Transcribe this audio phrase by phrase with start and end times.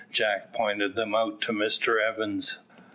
[0.09, 2.57] Jack pointed them out to Mr Evans.